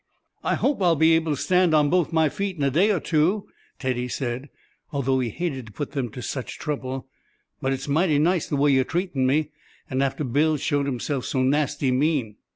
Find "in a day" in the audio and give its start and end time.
2.57-2.89